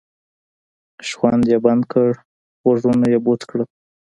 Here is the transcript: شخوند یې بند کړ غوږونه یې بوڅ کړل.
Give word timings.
شخوند 1.07 1.43
یې 1.51 1.57
بند 1.65 1.83
کړ 1.91 2.09
غوږونه 2.63 3.05
یې 3.13 3.19
بوڅ 3.25 3.41
کړل. 3.49 3.67